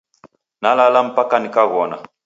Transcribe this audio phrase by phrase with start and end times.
[0.61, 1.97] Nalala mpaka nikaghona.